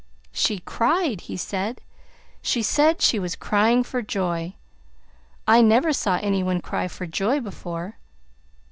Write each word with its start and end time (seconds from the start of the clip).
"She 0.31 0.57
cried!" 0.57 1.21
he 1.29 1.37
said. 1.37 1.79
"She 2.41 2.63
said 2.63 3.03
she 3.03 3.19
was 3.19 3.35
crying 3.35 3.83
for 3.83 4.01
joy! 4.01 4.55
I 5.47 5.61
never 5.61 5.93
saw 5.93 6.17
any 6.23 6.41
one 6.41 6.59
cry 6.59 6.87
for 6.87 7.05
joy 7.05 7.39
before. 7.39 7.97